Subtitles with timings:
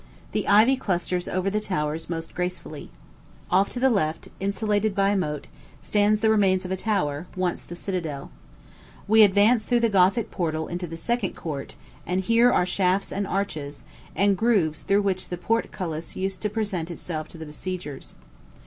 [0.31, 2.89] The ivy clusters over the towers most gracefully.
[3.51, 5.45] Off to the left, insulated by a moat,
[5.79, 8.31] stands the remains of a tower, once the citadel.
[9.07, 11.75] We advance through the Gothic portal into the second court,
[12.07, 13.83] and here are shafts and arches,
[14.15, 18.15] and grooves through which the portcullis used to present itself to the besiegers.